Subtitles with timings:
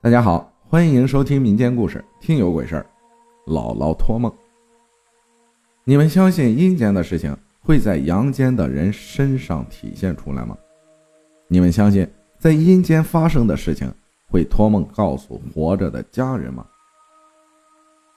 [0.00, 2.86] 大家好，欢迎收听民间故事《听有鬼事儿》。
[3.52, 4.32] 姥姥托梦，
[5.82, 10.56] 你们相信阴间的事情会在阳间的人身上体现出来吗？
[11.48, 12.08] 你们相信
[12.38, 13.92] 在阴间发生的事情
[14.30, 16.64] 会托梦告诉活着的家人吗？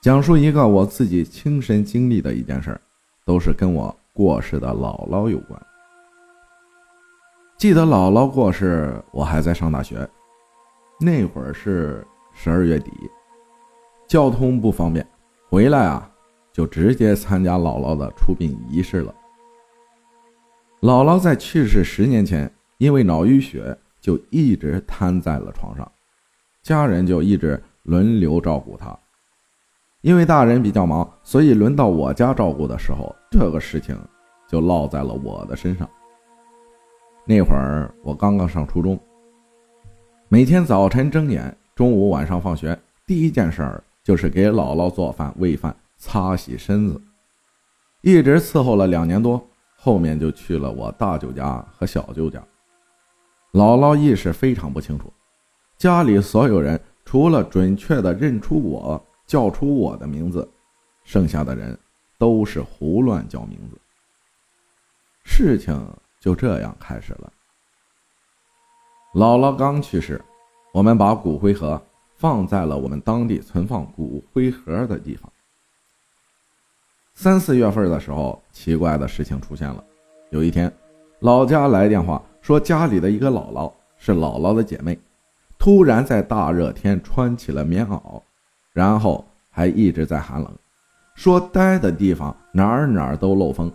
[0.00, 2.80] 讲述一个我自己亲身经历的一件事儿，
[3.24, 5.60] 都是跟我过世的姥姥有关。
[7.58, 10.08] 记得姥姥过世，我还在上大学。
[11.04, 12.92] 那会儿是十二月底，
[14.06, 15.04] 交通不方便，
[15.48, 16.08] 回来啊
[16.52, 19.12] 就直接参加姥姥的出殡仪式了。
[20.80, 25.90] 姥姥在去世十年前，因为脑淤血，就一直瘫在了床上，
[26.62, 28.96] 家人就一直轮流照顾她。
[30.02, 33.98] 因为大人比较忙，所以轮到我家照顾的时候，这个事情
[34.48, 35.90] 就落在了我的身上。
[37.26, 38.96] 那会儿我刚刚上初中。
[40.32, 46.98] 每天早晨睁眼，中午晚上放学，第一件事儿就是给姥姥做饭、喂饭、擦洗身子，
[48.00, 49.46] 一直伺候了两年多。
[49.76, 52.42] 后面就去了我大舅家和小舅家。
[53.52, 55.12] 姥姥意识非常不清楚，
[55.76, 60.50] 家里所有人除了准确的认出我、叫出我的名字，
[61.04, 61.78] 剩下的人
[62.16, 63.78] 都是胡乱叫名字。
[65.24, 65.78] 事情
[66.18, 67.30] 就这样开始了。
[69.14, 70.18] 姥姥刚去世，
[70.72, 71.80] 我们把骨灰盒
[72.16, 75.30] 放在了我们当地存放骨灰盒的地方。
[77.14, 79.84] 三四月份的时候，奇怪的事情出现了。
[80.30, 80.72] 有一天，
[81.20, 84.98] 老家来电话说家里的一个姥姥是姥姥的姐妹，
[85.58, 88.22] 突然在大热天穿起了棉袄，
[88.72, 90.50] 然后还一直在寒冷，
[91.14, 93.70] 说待的地方哪儿哪儿都漏风。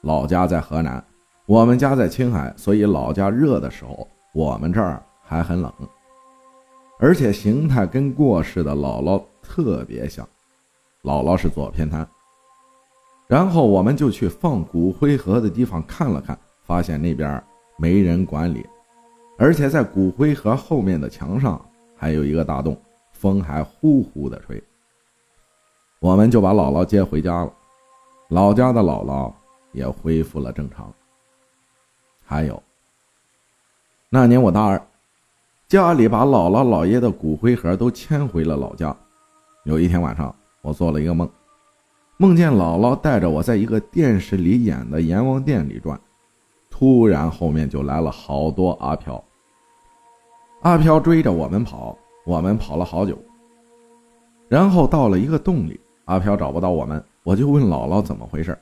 [0.00, 1.04] 老家在河南，
[1.44, 4.08] 我们家在青海，所以老家热的时候。
[4.32, 5.72] 我们这儿还很冷，
[7.04, 10.26] 而且形态跟过世的姥姥特别像。
[11.02, 12.08] 姥姥是左偏瘫。
[13.26, 17.44] 然后我们就去放骨灰盒的地方看了看，发现那边
[17.76, 18.66] 没人管理，
[19.36, 21.62] 而且在骨灰盒后面的墙上
[21.94, 22.74] 还有一个大洞，
[23.12, 24.62] 风还呼呼的吹。
[26.00, 27.52] 我们就把姥姥接回家了，
[28.28, 29.30] 老家的姥姥
[29.72, 30.90] 也恢复了正常。
[32.24, 32.62] 还有。
[34.08, 34.82] 那年我大二，
[35.74, 38.96] 家里把姥姥姥爷的骨灰盒都迁回了老家。
[39.64, 41.28] 有一天晚上，我做了一个梦，
[42.16, 46.00] 梦见姥姥带着我在一个电视里演的阎王殿里转，
[46.70, 49.20] 突然后面就来了好多阿飘。
[50.62, 53.18] 阿飘追着我们跑，我们跑了好久，
[54.48, 58.56] 然后到了一个洞里，阿飘找不到我们，我就问姥姥怎么回事。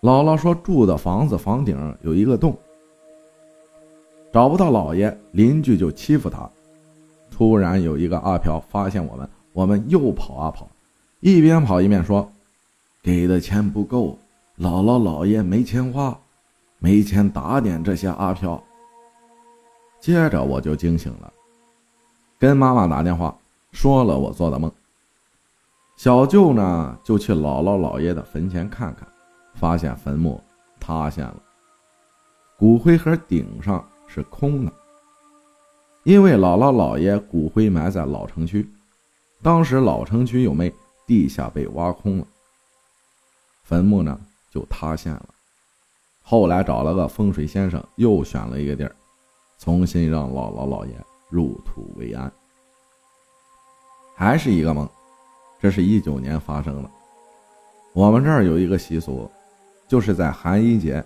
[0.00, 2.56] 姥姥说住的房子房顶有一个洞。
[4.32, 6.48] 找不到老爷，邻居就欺负他。
[7.30, 10.68] 突然有一个阿飘发现我们，我们又跑啊跑，
[11.20, 12.30] 一边跑一边说
[13.02, 14.16] ：“给的钱不够，
[14.58, 16.16] 姥姥姥爷没钱花，
[16.78, 18.62] 没钱打点这些阿飘。”
[19.98, 21.32] 接着我就惊醒了，
[22.38, 23.36] 跟妈妈打电话
[23.72, 24.70] 说了我做的梦。
[25.96, 29.08] 小舅呢就去姥姥姥爷的坟前看看，
[29.54, 30.40] 发现坟墓
[30.78, 31.36] 塌陷了，
[32.56, 33.84] 骨灰盒顶上。
[34.12, 34.72] 是空的，
[36.02, 38.68] 因为姥姥姥爷骨灰埋在老城区，
[39.40, 40.72] 当时老城区有煤，
[41.06, 42.26] 地下被挖空了，
[43.62, 44.20] 坟墓呢
[44.50, 45.28] 就塌陷了。
[46.22, 48.94] 后来找了个风水先生，又选了一个地儿，
[49.58, 50.92] 重新让姥姥姥爷
[51.28, 52.30] 入土为安。
[54.16, 54.88] 还是一个梦，
[55.60, 56.90] 这是一九年发生的。
[57.92, 59.30] 我们这儿有一个习俗，
[59.86, 61.04] 就是在寒衣节。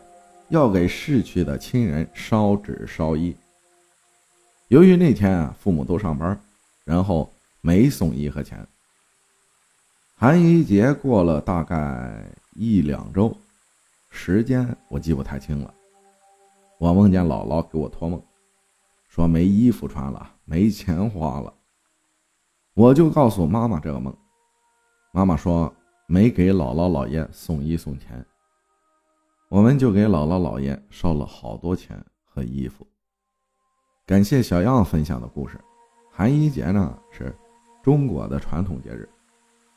[0.54, 3.36] 要给逝去的亲人烧纸烧衣。
[4.68, 6.40] 由于那天啊，父母都上班，
[6.84, 7.28] 然后
[7.60, 8.64] 没送衣和钱。
[10.14, 13.36] 寒衣节过了大概一两周，
[14.10, 15.74] 时间我记不太清了。
[16.78, 18.22] 我梦见姥姥给我托梦，
[19.08, 21.52] 说没衣服穿了，没钱花了。
[22.74, 24.16] 我就告诉妈妈这个梦，
[25.12, 25.74] 妈妈说
[26.06, 28.24] 没给姥姥姥爷送衣送钱。
[29.54, 32.84] 我们就给姥姥姥爷烧了好多钱和衣服。
[34.04, 35.56] 感谢小样分享的故事。
[36.10, 37.32] 寒衣节呢是
[37.80, 39.08] 中国的传统节日，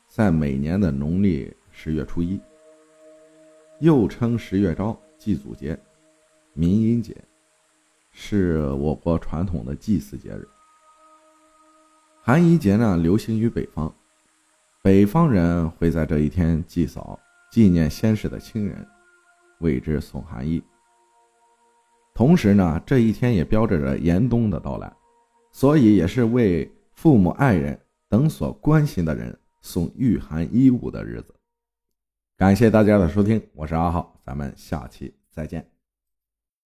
[0.08, 2.40] 在每年的农历十月初一，
[3.78, 5.78] 又称十月朝、祭祖节、
[6.54, 7.16] 民阴节，
[8.10, 10.44] 是我国传统的祭祀节日。
[12.20, 13.94] 寒衣节呢流行于北方，
[14.82, 17.16] 北方人会在这一天祭扫，
[17.52, 18.84] 纪念先逝的亲人。
[19.60, 20.62] 为之送寒衣。
[22.14, 24.92] 同时呢，这一天也标志着严冬的到来，
[25.52, 27.78] 所以也是为父母、爱人
[28.08, 31.34] 等所关心的人送御寒衣物的日子。
[32.36, 35.77] 感谢大家的收听，我是阿浩，咱们下期再见。